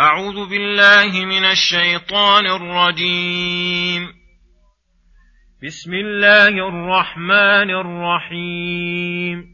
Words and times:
أعوذ 0.00 0.48
بالله 0.50 1.24
من 1.24 1.44
الشيطان 1.44 2.46
الرجيم. 2.46 4.08
بسم 5.64 5.94
الله 5.94 6.48
الرحمن 6.48 7.70
الرحيم. 7.70 9.44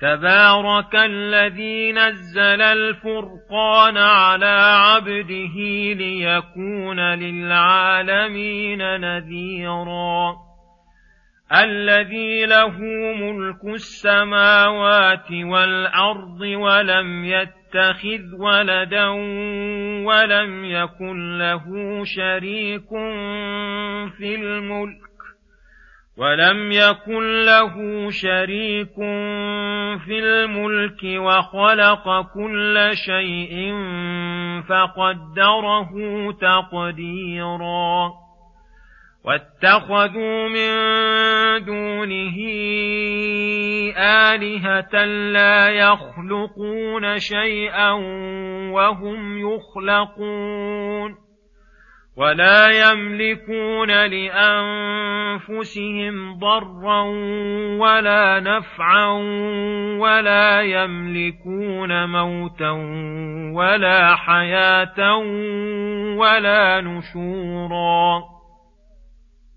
تبارك 0.00 0.94
الذي 0.94 1.92
نزل 1.92 2.62
الفرقان 2.62 3.96
على 3.96 4.76
عبده 4.78 5.54
ليكون 5.94 7.00
للعالمين 7.00 8.78
نذيرا. 9.00 10.34
الذي 11.62 12.46
له 12.46 12.78
ملك 13.14 13.64
السماوات 13.64 15.30
والأرض 15.32 16.40
ولم 16.40 17.24
يتخذ 17.24 18.34
ولدا 18.38 19.06
ولم 20.06 20.64
يكن 20.64 21.38
له 21.38 21.64
شريك 22.04 22.88
في 24.18 24.34
الملك 24.34 25.04
ولم 26.16 26.72
يكن 26.72 27.44
له 27.44 27.74
شريك 28.10 28.94
في 30.04 30.18
الملك 30.18 31.02
وخلق 31.04 32.32
كل 32.34 32.90
شيء 32.94 33.74
فقدره 34.68 35.92
تقديرا 36.32 38.23
واتخذوا 39.24 40.48
من 40.48 40.70
دونه 41.64 42.36
آلهة 43.96 45.04
لا 45.04 45.68
يخلقون 45.70 47.18
شيئا 47.18 47.90
وهم 48.70 49.38
يخلقون 49.38 51.24
ولا 52.16 52.70
يملكون 52.70 53.90
لأنفسهم 54.06 55.64
ضرا 56.38 57.02
ولا 57.78 58.40
نفعا 58.40 59.06
ولا 59.98 60.62
يملكون 60.62 62.08
موتا 62.08 62.70
ولا 63.54 64.16
حياة 64.16 65.16
ولا 66.16 66.80
نشورا 66.80 68.33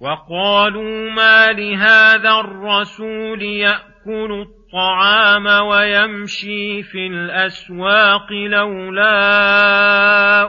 وقالوا 0.00 1.10
ما 1.10 1.52
لهذا 1.52 2.30
الرسول 2.30 3.42
يأكل 3.42 4.46
الطعام 4.46 5.66
ويمشي 5.66 6.82
في 6.82 7.06
الأسواق 7.06 8.32
لولا 8.32 9.12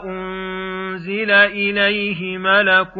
أنزل 0.03 1.31
إليه 1.31 2.37
ملك 2.37 2.93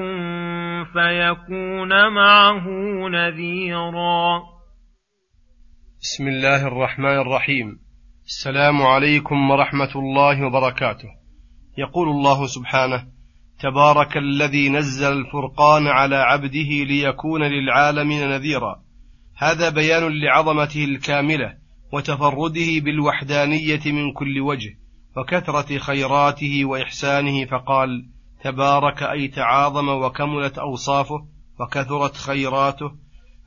فيكون 0.94 2.14
معه 2.14 2.68
نذيرا. 3.10 4.44
بسم 6.02 6.28
الله 6.28 6.68
الرحمن 6.68 7.18
الرحيم. 7.18 7.80
السلام 8.26 8.82
عليكم 8.82 9.52
ورحمة 9.52 9.92
الله 9.96 10.46
وبركاته. 10.46 11.10
يقول 11.78 12.08
الله 12.10 12.48
سبحانه 12.48 13.15
تبارك 13.60 14.18
الذي 14.18 14.70
نزل 14.70 15.12
الفرقان 15.12 15.88
على 15.88 16.16
عبده 16.16 16.84
ليكون 16.88 17.44
للعالمين 17.44 18.30
نذيرا. 18.30 18.82
هذا 19.38 19.70
بيان 19.70 20.22
لعظمته 20.22 20.84
الكاملة 20.84 21.54
وتفرده 21.94 22.80
بالوحدانية 22.80 23.82
من 23.86 24.14
كل 24.14 24.42
وجه 24.42 24.78
وكثرة 25.18 25.78
خيراته 25.78 26.66
وإحسانه 26.66 27.46
فقال 27.46 28.06
تبارك 28.44 29.04
أي 29.04 29.28
تعاظم 29.28 29.90
وكملت 29.90 30.58
أوصافه 30.58 31.26
وكثرت 31.60 32.16
خيراته. 32.16 32.92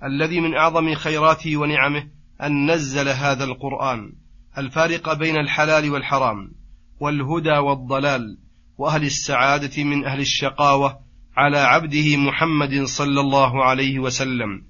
الذي 0.05 0.41
من 0.41 0.55
أعظم 0.55 0.95
خيراته 0.95 1.57
ونعمه 1.57 2.09
أن 2.43 2.71
نزل 2.71 3.09
هذا 3.09 3.45
القرآن 3.45 4.13
الفارق 4.59 5.13
بين 5.13 5.37
الحلال 5.37 5.91
والحرام 5.91 6.53
والهدى 7.01 7.59
والضلال. 7.59 8.39
وأهل 8.79 9.05
السعادة 9.05 9.85
من 9.85 10.05
أهل 10.05 10.21
الشقاوة 10.21 10.99
على 11.37 11.59
عبده 11.59 12.17
محمد 12.17 12.85
صلى 12.85 13.21
الله 13.21 13.65
عليه 13.65 13.99
وسلم 13.99 14.63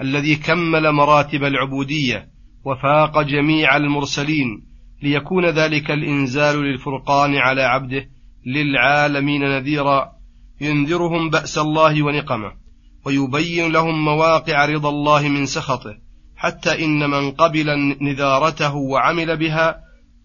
الذي 0.00 0.36
كمل 0.36 0.92
مراتب 0.92 1.44
العبودية 1.44 2.28
وفاق 2.64 3.22
جميع 3.22 3.76
المرسلين 3.76 4.64
ليكون 5.02 5.46
ذلك 5.46 5.90
الإنزال 5.90 6.56
للفرقان 6.56 7.36
على 7.36 7.62
عبده 7.62 8.08
للعالمين 8.46 9.42
نذيرا 9.42 10.12
ينذرهم 10.60 11.30
بأس 11.30 11.58
الله 11.58 12.02
ونقمه 12.02 12.52
ويبين 13.06 13.72
لهم 13.72 14.04
مواقع 14.04 14.64
رضا 14.64 14.88
الله 14.88 15.28
من 15.28 15.46
سخطه 15.46 15.94
حتى 16.36 16.84
إن 16.84 17.10
من 17.10 17.30
قبل 17.30 17.96
نذارته 18.00 18.74
وعمل 18.74 19.36
بها 19.36 19.76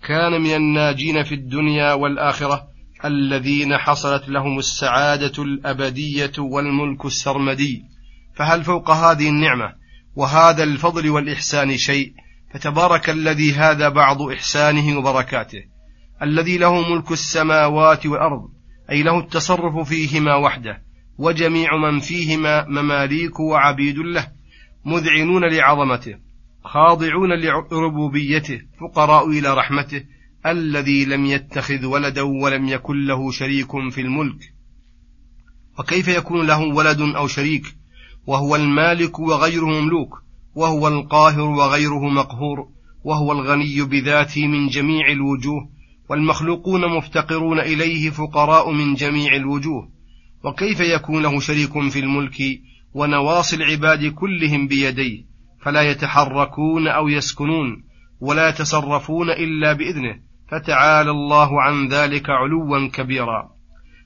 كان 0.07 0.41
من 0.41 0.55
الناجين 0.55 1.23
في 1.23 1.35
الدنيا 1.35 1.93
والآخرة 1.93 2.76
الذين 3.05 3.77
حصلت 3.77 4.29
لهم 4.29 4.59
السعادة 4.59 5.43
الأبدية 5.43 6.31
والملك 6.39 7.05
السرمدي. 7.05 7.83
فهل 8.35 8.63
فوق 8.63 8.91
هذه 8.91 9.29
النعمة 9.29 9.73
وهذا 10.15 10.63
الفضل 10.63 11.09
والإحسان 11.09 11.77
شيء؟ 11.77 12.13
فتبارك 12.53 13.09
الذي 13.09 13.53
هذا 13.53 13.89
بعض 13.89 14.21
إحسانه 14.21 14.97
وبركاته. 14.97 15.63
الذي 16.21 16.57
له 16.57 16.81
ملك 16.81 17.11
السماوات 17.11 18.05
والأرض 18.05 18.49
أي 18.91 19.03
له 19.03 19.19
التصرف 19.19 19.89
فيهما 19.89 20.35
وحده 20.35 20.81
وجميع 21.17 21.77
من 21.77 21.99
فيهما 21.99 22.65
مماليك 22.67 23.39
وعبيد 23.39 23.97
له 23.97 24.27
مذعنون 24.85 25.45
لعظمته 25.53 26.15
خاضعون 26.63 27.29
لربوبيته 27.39 28.61
فقراء 28.79 29.29
إلى 29.29 29.53
رحمته 29.53 30.03
الذي 30.45 31.05
لم 31.05 31.25
يتخذ 31.25 31.85
ولدا 31.85 32.21
ولم 32.21 32.67
يكن 32.67 33.05
له 33.05 33.31
شريك 33.31 33.89
في 33.89 34.01
الملك. 34.01 34.53
وكيف 35.79 36.07
يكون 36.07 36.47
له 36.47 36.59
ولد 36.59 37.01
أو 37.01 37.27
شريك؟ 37.27 37.75
وهو 38.27 38.55
المالك 38.55 39.19
وغيره 39.19 39.65
مملوك 39.65 40.23
وهو 40.55 40.87
القاهر 40.87 41.49
وغيره 41.49 42.09
مقهور 42.09 42.69
وهو 43.03 43.31
الغني 43.31 43.81
بذاته 43.81 44.47
من 44.47 44.67
جميع 44.67 45.11
الوجوه 45.11 45.69
والمخلوقون 46.09 46.97
مفتقرون 46.97 47.59
إليه 47.59 48.09
فقراء 48.09 48.71
من 48.71 48.93
جميع 48.93 49.35
الوجوه. 49.35 49.89
وكيف 50.43 50.79
يكون 50.79 51.23
له 51.23 51.39
شريك 51.39 51.89
في 51.89 51.99
الملك 51.99 52.61
ونواصي 52.93 53.55
العباد 53.55 54.05
كلهم 54.05 54.67
بيديه؟ 54.67 55.25
فلا 55.61 55.81
يتحركون 55.81 56.87
أو 56.87 57.07
يسكنون 57.07 57.83
ولا 58.19 58.49
يتصرفون 58.49 59.29
إلا 59.29 59.73
بإذنه. 59.73 60.26
فتعالى 60.51 61.11
الله 61.11 61.61
عن 61.61 61.87
ذلك 61.87 62.29
علوا 62.29 62.87
كبيرا. 62.87 63.49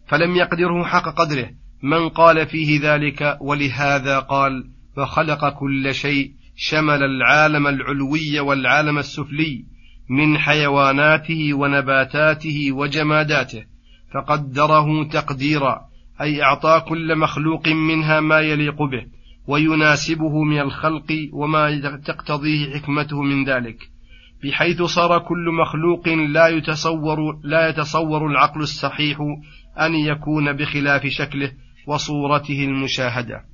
فلم 0.08 0.36
يقدره 0.36 0.84
حق 0.84 1.10
قدره. 1.16 1.50
من 1.84 2.10
قال 2.10 2.46
فيه 2.46 2.80
ذلك 2.84 3.38
ولهذا 3.42 4.20
قال 4.20 4.64
وخلق 4.98 5.50
كل 5.50 5.94
شيء 5.94 6.32
شمل 6.56 7.04
العالم 7.04 7.68
العلوي 7.68 8.40
والعالم 8.40 8.98
السفلي 8.98 9.66
من 10.10 10.38
حيواناته 10.38 11.54
ونباتاته 11.54 12.72
وجماداته 12.72 13.64
فقدره 14.14 15.04
تقديرا 15.04 15.82
أي 16.22 16.44
أعطى 16.44 16.84
كل 16.90 17.16
مخلوق 17.16 17.68
منها 17.68 18.20
ما 18.20 18.40
يليق 18.40 18.84
به 18.84 19.06
ويناسبه 19.48 20.44
من 20.44 20.60
الخلق 20.60 21.30
وما 21.34 21.98
تقتضيه 22.06 22.76
حكمته 22.76 23.22
من 23.22 23.46
ذلك. 23.46 23.91
بحيث 24.44 24.82
صار 24.82 25.20
كل 25.20 25.50
مخلوق 25.62 26.08
لا 26.08 26.48
يتصور 26.48 27.40
لا 27.44 27.70
يتصور 27.70 28.28
العقل 28.28 28.62
الصحيح 28.62 29.18
أن 29.80 29.94
يكون 29.96 30.54
بخلاف 30.54 31.08
شكله 31.08 31.52
وصورته 31.88 32.64
المشاهدة. 32.64 33.46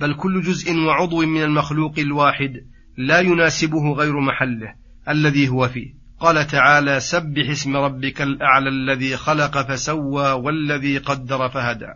بل 0.00 0.14
كل 0.14 0.42
جزء 0.42 0.76
وعضو 0.78 1.26
من 1.26 1.42
المخلوق 1.42 1.98
الواحد 1.98 2.52
لا 2.98 3.20
يناسبه 3.20 3.92
غير 3.92 4.20
محله 4.20 4.74
الذي 5.08 5.48
هو 5.48 5.68
فيه. 5.68 5.94
قال 6.20 6.46
تعالى 6.46 7.00
سبح 7.00 7.50
اسم 7.50 7.76
ربك 7.76 8.22
الأعلى 8.22 8.68
الذي 8.68 9.16
خلق 9.16 9.62
فسوى 9.62 10.32
والذي 10.32 10.98
قدر 10.98 11.48
فهدى. 11.48 11.92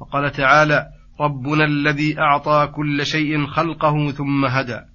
وقال 0.00 0.32
تعالى 0.32 0.86
ربنا 1.20 1.64
الذي 1.64 2.18
أعطى 2.18 2.72
كل 2.74 3.06
شيء 3.06 3.46
خلقه 3.46 4.10
ثم 4.10 4.44
هدى. 4.44 4.91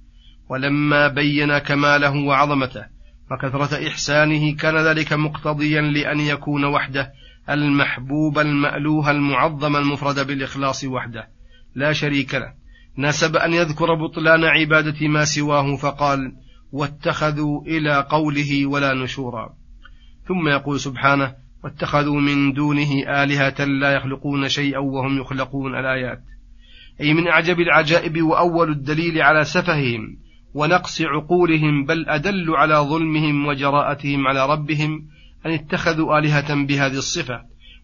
ولما 0.49 1.07
بين 1.07 1.57
كماله 1.57 2.15
وعظمته 2.15 2.85
وكثرة 3.31 3.87
إحسانه 3.87 4.55
كان 4.55 4.77
ذلك 4.77 5.13
مقتضيا 5.13 5.81
لأن 5.81 6.19
يكون 6.19 6.65
وحده 6.65 7.11
المحبوب 7.49 8.39
المألوه 8.39 9.11
المعظم 9.11 9.75
المفرد 9.75 10.27
بالإخلاص 10.27 10.83
وحده. 10.83 11.27
لا 11.75 11.93
شريك 11.93 12.35
له. 12.35 12.53
ناسب 12.97 13.35
أن 13.35 13.53
يذكر 13.53 13.93
بطلان 13.93 14.43
عبادة 14.43 15.07
ما 15.07 15.25
سواه 15.25 15.75
فقال 15.75 16.33
واتخذوا 16.71 17.61
إلى 17.61 18.05
قوله 18.09 18.65
ولا 18.65 18.93
نشورا 18.93 19.53
ثم 20.27 20.47
يقول 20.47 20.79
سبحانه 20.79 21.35
واتخذوا 21.63 22.21
من 22.21 22.53
دونه 22.53 23.23
آلهة 23.23 23.65
لا 23.65 23.91
يخلقون 23.91 24.49
شيئا 24.49 24.79
وهم 24.79 25.21
يخلقون 25.21 25.75
الآيات 25.75 26.23
أي 27.01 27.13
من 27.13 27.27
أعجب 27.27 27.59
العجائب 27.59 28.21
وأول 28.21 28.71
الدليل 28.71 29.21
على 29.21 29.43
سفههم 29.43 30.17
ونقص 30.57 31.01
عقولهم 31.01 31.85
بل 31.85 32.09
أدل 32.09 32.55
على 32.55 32.75
ظلمهم 32.75 33.45
وجراءتهم 33.45 34.27
على 34.27 34.49
ربهم 34.49 35.07
أن 35.45 35.51
اتخذوا 35.51 36.19
آلهة 36.19 36.65
بهذه 36.65 36.97
الصفة 36.97 37.41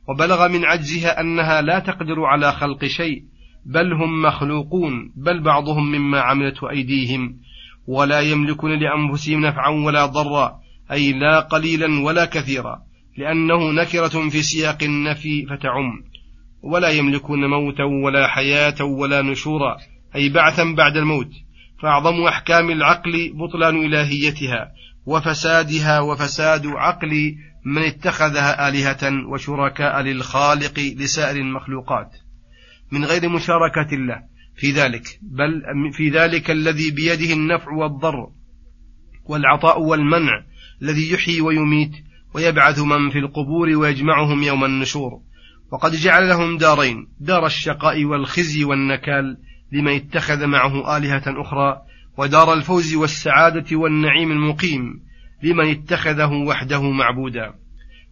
وبلغ 0.10 0.48
من 0.48 0.66
عجزها 0.66 1.20
أنها 1.22 1.62
لا 1.62 1.80
تقدر 1.80 2.24
على 2.25 2.52
خلق 2.52 2.86
شيء 2.86 3.24
بل 3.66 3.94
هم 3.94 4.22
مخلوقون 4.22 5.14
بل 5.16 5.44
بعضهم 5.44 5.92
مما 5.92 6.22
عملته 6.22 6.70
أيديهم 6.70 7.36
ولا 7.88 8.20
يملكون 8.20 8.80
لأنفسهم 8.80 9.46
نفعا 9.46 9.70
ولا 9.70 10.06
ضرا 10.06 10.60
أي 10.92 11.12
لا 11.12 11.40
قليلا 11.40 12.04
ولا 12.04 12.25
كثيرا 12.25 12.81
لأنه 13.18 13.72
نكرة 13.72 14.30
في 14.30 14.42
سياق 14.42 14.84
النفي 14.84 15.46
فتعم 15.46 16.04
ولا 16.64 16.90
يملكون 16.90 17.46
موتا 17.46 17.84
ولا 17.84 18.28
حياة 18.28 18.84
ولا 18.84 19.22
نشورا 19.22 19.78
أي 20.16 20.30
بعثا 20.30 20.64
بعد 20.78 20.98
الموت. 20.98 21.31
فأعظم 21.84 22.24
أحكام 22.24 22.70
العقل 22.70 23.34
بطلان 23.34 23.86
إلهيتها 23.86 24.72
وفسادها 25.06 26.00
وفساد 26.00 26.68
عقل 26.68 27.36
من 27.66 27.82
اتخذها 27.82 28.70
آلهة 28.70 29.28
وشركاء 29.32 30.02
للخالق 30.02 30.80
لسائر 30.80 31.36
المخلوقات. 31.36 32.12
من 32.92 33.06
غير 33.06 33.30
مشاركة 33.30 33.94
الله. 33.94 34.24
في 34.56 34.72
ذلك 34.72 35.20
بل 35.22 35.62
في 35.94 36.10
ذلك 36.10 36.52
الذي 36.52 36.92
بيده 36.92 37.34
النفع 37.34 37.72
والضر 37.72 38.30
والعطاء 39.26 39.82
والمنع 39.82 40.44
الذي 40.82 41.12
يحيي 41.12 41.42
ويميت 41.42 41.92
ويبعث 42.34 42.80
من 42.80 43.10
في 43.10 43.20
القبور 43.20 43.70
ويجمعهم 43.70 44.44
يوم 44.44 44.66
النشور. 44.66 45.22
وقد 45.72 45.92
جعل 45.92 46.30
لهم 46.30 46.58
دارين 46.58 47.08
دار 47.20 47.46
الشقاء 47.46 48.06
والخزي 48.06 48.64
والنكال 48.64 49.38
لمن 49.74 49.96
اتخذ 49.96 50.46
معه 50.46 50.98
آلهة 50.98 51.24
أخرى 51.28 51.81
ودار 52.18 52.54
الفوز 52.54 52.96
والسعادة 52.96 53.78
والنعيم 53.78 54.31
المقيم 54.31 55.00
لمن 55.44 55.70
اتخذه 55.70 56.31
وحده 56.34 56.81
معبودا. 56.81 57.54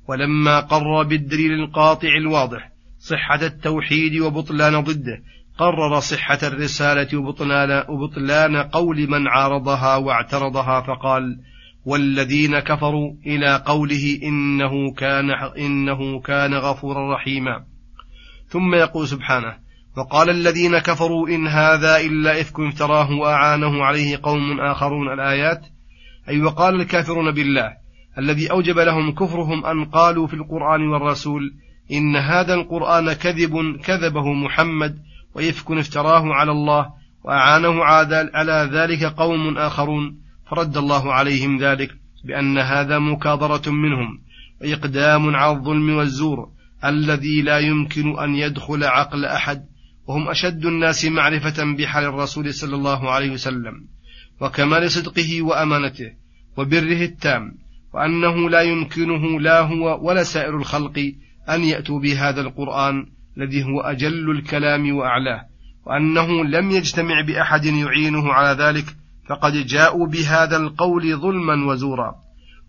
ولما 0.08 0.60
قر 0.60 1.04
بالدليل 1.04 1.52
القاطع 1.52 2.08
الواضح 2.08 2.72
صحة 3.00 3.46
التوحيد 3.46 4.19
وبطلان 4.22 4.80
ضده 4.80 5.22
قرر 5.58 6.00
صحة 6.00 6.40
الرسالة 6.44 7.18
وبطلان, 7.18 7.84
وبطلان 7.90 8.56
قول 8.56 9.10
من 9.10 9.28
عارضها 9.28 9.96
واعترضها 9.96 10.81
فقال 10.81 11.40
والذين 11.86 12.60
كفروا 12.60 13.13
إلى 13.25 13.63
قوله 13.66 14.19
إنه 14.24 14.94
كان 14.94 15.30
إنه 15.58 16.19
كان 16.19 16.54
غفورا 16.54 17.16
رحيما. 17.16 17.63
ثم 18.48 18.75
يقول 18.75 19.08
سبحانه 19.08 19.61
وقال 19.98 20.30
الذين 20.30 20.78
كفروا 20.78 21.30
إن 21.30 21.48
هذا 21.48 21.98
إلا 21.98 22.42
إفك 22.42 22.60
افتراه 22.60 23.12
وأعانه 23.12 23.84
عليه 23.84 24.20
قوم 24.24 24.60
آخرون 24.62 25.14
الآيات. 25.14 25.62
أي 26.30 26.42
وقال 26.42 26.82
الكافرون 26.82 27.32
بالله 27.32 27.74
الذي 28.18 28.52
أوجب 28.52 28.80
لهم 28.80 29.12
كفرهم 29.12 29.66
أن 29.66 29.86
قالوا 29.86 30.28
في 30.28 30.34
القرآن 30.34 30.88
والرسول 30.88 31.54
إن 31.92 32.16
هذا 32.16 32.54
القرآن 32.54 33.14
كذب 33.14 33.78
كذبه 33.84 34.34
محمد 34.34 34.98
وإفك 35.36 35.72
افتراه 35.72 36.34
على 36.34 36.52
الله 36.52 36.90
وأعانه 37.24 37.84
على 38.34 38.70
ذلك 38.74 39.04
قوم 39.04 39.58
آخرون. 39.58 40.22
فرد 40.52 40.78
الله 40.78 41.14
عليهم 41.14 41.58
ذلك 41.58 41.90
بأن 42.26 42.58
هذا 42.58 43.00
مكابرة 43.00 43.62
منهم 43.68 44.22
وإقدام 44.62 45.36
على 45.36 45.52
الظلم 45.52 45.96
والزور 45.96 46.50
الذي 46.86 47.42
لا 47.42 47.60
يمكن 47.60 48.20
أن 48.20 48.36
يدخل 48.36 48.84
عقل 48.84 49.26
أحد. 49.26 49.71
وهم 50.07 50.30
أشد 50.30 50.65
الناس 50.65 51.06
معرفة 51.06 51.75
بحال 51.77 52.03
الرسول 52.03 52.53
صلى 52.53 52.75
الله 52.75 53.12
عليه 53.12 53.31
وسلم 53.31 53.88
وكمال 54.42 54.92
صدقه 54.92 55.42
وأمانته 55.42 56.12
وبره 56.57 57.01
التام 57.03 57.57
وأنه 57.94 58.50
لا 58.50 58.62
يمكنه 58.62 59.39
لا 59.39 59.59
هو 59.59 60.07
ولا 60.07 60.24
سائر 60.24 60.57
الخلق 60.57 61.13
أن 61.50 61.63
يأتوا 61.63 62.00
بهذا 62.00 62.42
القرآن 62.42 63.06
الذي 63.38 63.63
هو 63.63 63.81
أجل 63.81 64.31
الكلام 64.31 64.95
وأعلاه 64.95 65.45
وأنه 65.86 66.45
لم 66.45 66.71
يجتمع 66.71 67.21
بأحد 67.27 67.65
يعينه 67.65 68.33
على 68.33 68.63
ذلك 68.63 68.86
فقد 69.30 69.53
جاءوا 69.53 70.07
بهذا 70.07 70.57
القول 70.57 71.18
ظلما 71.18 71.65
وزورا. 71.65 72.15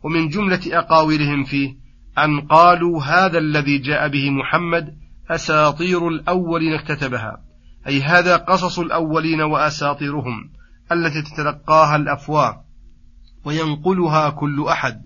ومن 0.02 0.28
جملة 0.28 0.60
أقاويلهم 0.66 1.44
فيه 1.44 1.74
أن 2.18 2.40
قالوا 2.40 3.02
هذا 3.02 3.38
الذي 3.38 3.78
جاء 3.78 4.08
به 4.08 4.30
محمد 4.30 4.96
أساطير 5.30 6.08
الأولين 6.08 6.72
اكتتبها. 6.72 7.42
أي 7.86 8.02
هذا 8.02 8.36
قصص 8.36 8.78
الأولين 8.78 9.40
وأساطيرهم 9.40 10.50
التي 10.92 11.22
تتلقاها 11.22 11.96
الأفواه. 11.96 12.64
وينقلها 13.44 14.30
كل 14.30 14.66
أحد. 14.68 15.02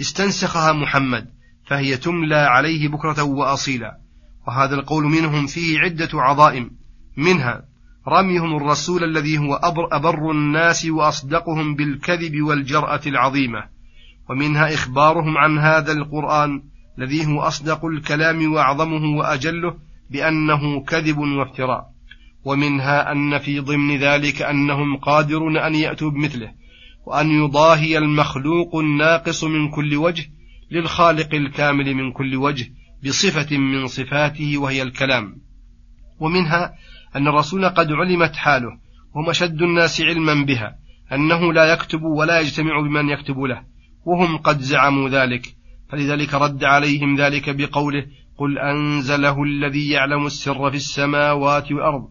استنسخها 0.00 0.72
محمد 0.72 1.28
فهي 1.66 1.96
تملى 1.96 2.36
عليه 2.36 2.88
بكرة 2.88 3.22
وأصيلا. 3.22 3.98
وهذا 4.48 4.74
القول 4.74 5.04
منهم 5.04 5.46
فيه 5.46 5.80
عدة 5.80 6.08
عظائم. 6.14 6.70
منها 7.16 7.62
رميهم 8.08 8.56
الرسول 8.56 9.04
الذي 9.04 9.38
هو 9.38 9.54
أبر, 9.54 9.96
أبر 9.96 10.30
الناس 10.30 10.86
وأصدقهم 10.86 11.74
بالكذب 11.74 12.42
والجرأة 12.42 13.00
العظيمة. 13.06 13.64
ومنها 14.30 14.74
إخبارهم 14.74 15.38
عن 15.38 15.58
هذا 15.58 15.92
القرآن 15.92 16.62
الذي 16.98 17.26
هو 17.26 17.40
أصدق 17.40 17.84
الكلام 17.84 18.52
وأعظمه 18.52 19.18
وأجله 19.18 19.76
بأنه 20.10 20.84
كذب 20.84 21.18
وافتراء. 21.18 21.84
ومنها 22.44 23.12
أن 23.12 23.38
في 23.38 23.60
ضمن 23.60 23.96
ذلك 23.96 24.42
أنهم 24.42 24.96
قادرون 24.96 25.56
أن 25.56 25.74
يأتوا 25.74 26.10
بمثله 26.10 26.52
وأن 27.06 27.30
يضاهي 27.30 27.98
المخلوق 27.98 28.76
الناقص 28.76 29.44
من 29.44 29.70
كل 29.70 29.96
وجه 29.96 30.26
للخالق 30.70 31.34
الكامل 31.34 31.94
من 31.94 32.12
كل 32.12 32.36
وجه 32.36 32.72
بصفة 33.04 33.56
من 33.56 33.86
صفاته 33.86 34.58
وهي 34.58 34.82
الكلام. 34.82 35.36
ومنها 36.20 36.74
أن 37.16 37.28
الرسول 37.28 37.68
قد 37.68 37.92
علمت 37.92 38.36
حاله 38.36 38.78
وهم 39.14 39.30
أشد 39.30 39.62
الناس 39.62 40.00
علما 40.00 40.44
بها 40.44 40.78
أنه 41.12 41.52
لا 41.52 41.72
يكتب 41.72 42.02
ولا 42.02 42.40
يجتمع 42.40 42.80
بمن 42.80 43.08
يكتب 43.08 43.38
له 43.38 43.62
وهم 44.04 44.36
قد 44.36 44.60
زعموا 44.60 45.08
ذلك 45.08 45.55
فلذلك 45.88 46.34
رد 46.34 46.64
عليهم 46.64 47.16
ذلك 47.16 47.56
بقوله 47.56 48.06
قل 48.38 48.58
أنزله 48.58 49.42
الذي 49.42 49.90
يعلم 49.90 50.26
السر 50.26 50.70
في 50.70 50.76
السماوات 50.76 51.72
والأرض. 51.72 52.08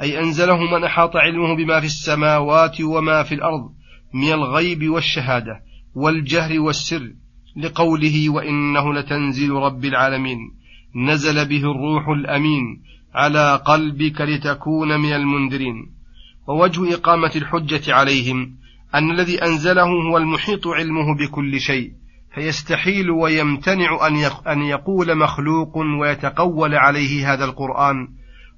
أي 0.00 0.20
أنزله 0.20 0.56
من 0.56 0.84
أحاط 0.84 1.16
علمه 1.16 1.56
بما 1.56 1.80
في 1.80 1.86
السماوات 1.86 2.80
وما 2.80 3.22
في 3.22 3.34
الأرض 3.34 3.70
من 4.14 4.32
الغيب 4.32 4.88
والشهادة 4.88 5.60
والجهر 5.94 6.60
والسر 6.60 7.12
لقوله 7.56 8.30
وإنه 8.30 8.94
لتنزيل 8.94 9.50
رب 9.50 9.84
العالمين. 9.84 10.38
نزل 10.96 11.48
به 11.48 11.62
الروح 11.70 12.08
الأمين 12.08 12.82
على 13.14 13.62
قلبك 13.64 14.20
لتكون 14.20 15.00
من 15.00 15.12
المنذرين. 15.12 15.90
ووجه 16.48 16.94
إقامة 16.94 17.32
الحجة 17.36 17.94
عليهم 17.94 18.56
أن 18.94 19.10
الذي 19.10 19.42
أنزله 19.42 20.08
هو 20.10 20.18
المحيط 20.18 20.66
علمه 20.66 21.16
بكل 21.16 21.60
شيء. 21.60 21.99
فيستحيل 22.34 23.10
ويمتنع 23.10 24.06
أن 24.46 24.62
يقول 24.62 25.18
مخلوق 25.18 25.76
ويتقول 25.76 26.74
عليه 26.74 27.32
هذا 27.32 27.44
القرآن 27.44 28.08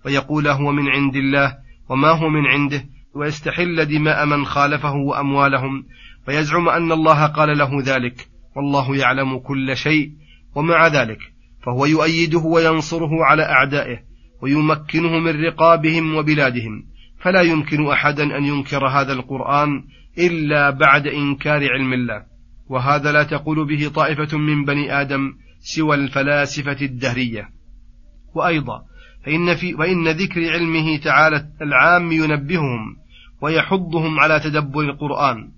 ويقول 0.07 0.49
هو 0.49 0.73
من 0.73 0.89
عند 0.89 1.17
الله 1.17 1.57
وما 1.89 2.11
هو 2.11 2.29
من 2.29 2.47
عنده 2.47 2.85
ويستحل 3.15 3.85
دماء 3.85 4.27
من 4.27 4.45
خالفه 4.47 4.95
وأموالهم 4.95 5.85
ويزعم 6.29 6.69
أن 6.69 6.93
الله 6.93 7.27
قال 7.27 7.59
له 7.59 7.83
ذلك 7.83 8.29
والله 8.57 8.97
يعلم 8.97 9.39
كل 9.39 9.77
شيء 9.77 10.11
ومع 10.55 10.87
ذلك 10.87 11.19
فهو 11.67 11.87
يؤيده 11.87 12.39
وينصره 12.39 13.25
على 13.25 13.43
أعدائه 13.43 13.99
ويمكنه 14.43 15.19
من 15.19 15.45
رقابهم 15.45 16.17
وبلادهم 16.17 16.85
فلا 17.21 17.43
يمكن 17.43 17.87
أحدا 17.87 18.39
أن 18.39 18.45
ينكر 18.45 18.87
هذا 18.87 19.13
القرآن 19.13 19.85
إلا 20.19 20.71
بعد 20.71 21.07
إنكار 21.07 21.73
علم 21.73 21.93
الله. 21.93 22.32
وهذا 22.69 23.13
لا 23.13 23.23
تقول 23.23 23.67
به 23.67 23.89
طائفة 23.89 24.39
من 24.39 24.65
بني 24.65 25.01
آدم 25.01 25.35
سوى 25.61 25.97
الفلاسفة 25.97 26.77
الدهرية. 26.83 27.49
وأيضا 28.35 28.83
فإن, 29.27 29.55
في 29.55 29.75
وإن 29.75 30.09
ذكر 30.09 30.51
علمه 30.51 30.97
تعالى 30.97 31.49
العام 31.63 32.13
ينبههم 32.13 32.97
ويحضهم 33.43 34.21
على 34.21 34.41
تدبر 34.41 34.81
القرآن 34.81 35.51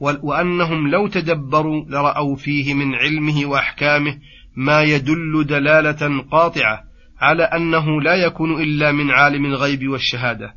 وأنهم 0.00 0.88
لو 0.88 1.06
تدبروا 1.06 1.84
لرأوا 1.88 2.36
فيه 2.36 2.74
من 2.74 2.94
علمه 2.94 3.46
وأحكامه 3.46 4.18
ما 4.56 4.82
يدل 4.82 5.44
دلالة 5.46 6.22
قاطعة 6.22 6.84
على 7.20 7.42
أنه 7.42 8.02
لا 8.02 8.14
يكون 8.14 8.62
إلا 8.62 8.92
من 8.92 9.10
عالم 9.10 9.46
الغيب 9.46 9.88
والشهادة. 9.88 10.54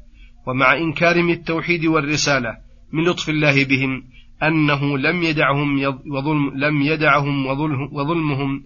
ومع 0.47 0.77
إنكارهم 0.77 1.29
التوحيد 1.29 1.85
والرسالة 1.85 2.57
من 2.93 3.03
لطف 3.03 3.29
الله 3.29 3.65
بهم 3.65 4.03
أنه 4.47 4.97
لم 4.97 5.23
يدعهم 5.23 5.83
وظلم 6.07 6.51
لم 6.55 6.81
يدعهم 6.81 7.45
وظلمهم 7.91 8.63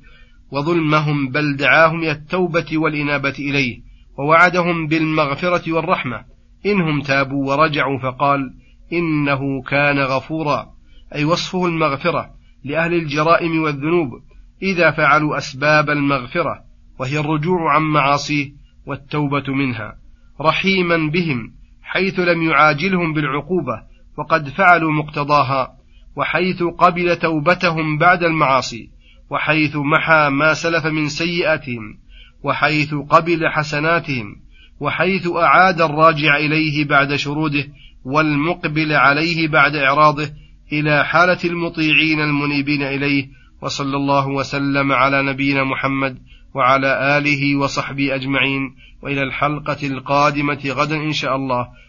وظلمهم 0.51 1.29
بل 1.29 1.55
دعاهم 1.55 1.99
إلى 1.99 2.11
التوبة 2.11 2.65
والإنابة 2.77 3.33
إليه 3.39 3.79
ووعدهم 4.17 4.87
بالمغفرة 4.87 5.73
والرحمة. 5.73 6.25
إنهم 6.65 7.01
تابوا 7.01 7.47
ورجعوا 7.49 7.99
فقال 7.99 8.53
إنه 8.93 9.61
كان 9.61 9.99
غفورا 9.99 10.65
أي 11.15 11.25
وصفه 11.25 11.65
المغفرة 11.65 12.29
لأهل 12.63 12.93
الجرائم 12.93 13.61
والذنوب 13.61 14.09
إذا 14.61 14.91
فعلوا 14.91 15.37
أسباب 15.37 15.89
المغفرة 15.89 16.63
وهي 16.99 17.19
الرجوع 17.19 17.75
عن 17.75 17.81
معاصيه 17.81 18.49
والتوبة 18.85 19.53
منها. 19.53 19.95
رحيما 20.41 21.09
بهم 21.09 21.53
حيث 21.81 22.19
لم 22.19 22.43
يعاجلهم 22.43 23.13
بالعقوبة 23.13 23.83
وقد 24.17 24.49
فعلوا 24.49 24.91
مقتضاها 24.91 25.77
وحيث 26.15 26.63
قبل 26.63 27.15
توبتهم 27.15 27.97
بعد 27.97 28.23
المعاصي 28.23 28.89
وحيث 29.29 29.75
محى 29.75 30.29
ما 30.29 30.53
سلف 30.53 30.85
من 30.85 31.07
سيئاتهم 31.07 31.97
وحيث 32.43 32.93
قبل 32.93 33.47
حسناتهم 33.47 34.35
وحيث 34.79 35.27
أعاد 35.27 35.81
الراجع 35.81 36.37
إليه 36.37 36.85
بعد 36.85 37.15
شروده 37.15 37.67
والمقبل 38.05 38.93
عليه 38.93 39.47
بعد 39.47 39.75
إعراضه 39.75 40.29
إلى 40.71 41.05
حالة 41.05 41.39
المطيعين 41.45 42.19
المنيبين 42.19 42.83
إليه 42.83 43.27
وصلى 43.61 43.95
الله 43.95 44.27
وسلم 44.27 44.91
على 44.91 45.23
نبينا 45.23 45.63
محمد 45.63 46.17
وعلى 46.53 47.17
آله 47.17 47.55
وصحبه 47.55 48.15
أجمعين 48.15 48.75
وإلى 49.01 49.23
الحلقة 49.23 49.87
القادمة 49.87 50.59
غدا 50.65 50.95
إن 50.95 51.11
شاء 51.11 51.35
الله. 51.35 51.67